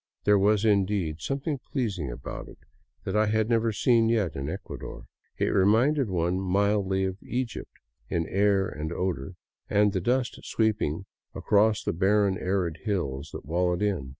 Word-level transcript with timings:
There 0.23 0.39
was, 0.39 0.65
indeed, 0.65 1.21
something 1.21 1.59
pfeasing 1.59 2.09
about 2.11 2.47
it 2.47 2.57
that 3.03 3.15
I 3.15 3.27
had 3.27 3.47
never 3.49 3.67
yet 3.67 3.75
seen 3.75 4.09
in 4.09 4.49
Ecuador. 4.49 5.05
It 5.37 5.49
reminded 5.53 6.09
one 6.09 6.39
mildly 6.39 7.05
of 7.05 7.21
Egypt, 7.21 7.73
in 8.09 8.25
air 8.27 8.67
and 8.67 8.91
odor, 8.91 9.35
and 9.69 9.93
the 9.93 10.01
dust 10.01 10.39
sweeping 10.43 11.05
across 11.35 11.83
from 11.83 11.93
the 11.93 11.99
barren, 11.99 12.39
arid 12.39 12.77
hills 12.77 13.29
that 13.33 13.45
wall 13.45 13.75
it 13.75 13.83
in. 13.83 14.09